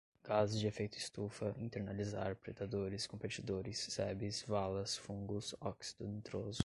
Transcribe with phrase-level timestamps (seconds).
[0.25, 6.59] gases de efeito estufa, internalizar, predadores, competidores, sebes, valas, fungos, óxido nitroso